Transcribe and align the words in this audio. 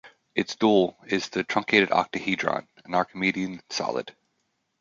Its 0.33 0.55
dual 0.55 0.97
is 1.05 1.29
the 1.29 1.43
truncated 1.43 1.91
octahedron, 1.91 2.67
an 2.85 2.95
Archimedean 2.95 3.61
solid. 3.69 4.15